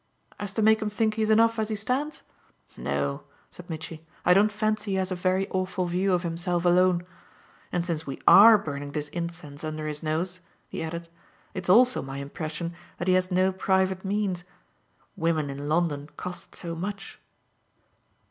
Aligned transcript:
"As 0.39 0.51
to 0.55 0.63
make 0.63 0.81
him 0.81 0.89
think 0.89 1.13
he's 1.13 1.29
enough 1.29 1.59
as 1.59 1.69
he 1.69 1.75
stands? 1.75 2.23
No," 2.75 3.21
said 3.51 3.69
Mitchy, 3.69 4.03
"I 4.25 4.33
don't 4.33 4.51
fancy 4.51 4.93
he 4.93 4.97
has 4.97 5.11
a 5.11 5.15
very 5.15 5.47
awful 5.49 5.85
view 5.85 6.11
of 6.13 6.23
himself 6.23 6.65
alone. 6.65 7.05
And 7.71 7.85
since 7.85 8.07
we 8.07 8.19
ARE 8.27 8.57
burning 8.57 8.93
this 8.93 9.09
incense 9.09 9.63
under 9.63 9.85
his 9.85 10.01
nose," 10.01 10.39
he 10.69 10.81
added, 10.81 11.07
"it's 11.53 11.69
also 11.69 12.01
my 12.01 12.17
impression 12.17 12.73
that 12.97 13.07
he 13.07 13.13
has 13.13 13.29
no 13.29 13.51
private 13.51 14.03
means. 14.03 14.43
Women 15.15 15.51
in 15.51 15.69
London 15.69 16.09
cost 16.17 16.55
so 16.55 16.73
much." 16.73 17.19